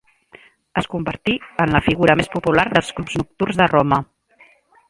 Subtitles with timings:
[0.81, 4.05] Es convertí en la figura més popular dels clubs nocturns de Roma.